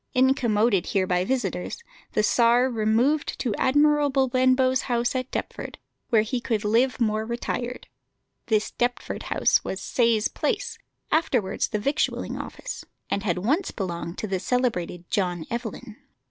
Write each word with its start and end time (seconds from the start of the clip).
Incommoded 0.15 0.87
here 0.87 1.05
by 1.05 1.23
visitors, 1.23 1.83
the 2.13 2.23
Czar 2.23 2.71
removed 2.71 3.37
to 3.39 3.53
Admiral 3.53 4.09
Benbow's 4.09 4.81
house 4.89 5.13
at 5.13 5.29
Deptford, 5.29 5.77
where 6.09 6.23
he 6.23 6.41
could 6.41 6.65
live 6.65 6.99
more 6.99 7.23
retired. 7.23 7.85
This 8.47 8.71
Deptford 8.71 9.21
house 9.29 9.63
was 9.63 9.79
Sayes 9.79 10.27
Place, 10.27 10.79
afterwards 11.11 11.67
the 11.67 11.77
Victualling 11.77 12.35
Office, 12.35 12.83
and 13.11 13.21
had 13.21 13.37
once 13.37 13.69
belonged 13.69 14.17
to 14.17 14.25
the 14.27 14.39
celebrated 14.39 15.07
John 15.11 15.45
Evelyn. 15.51 15.97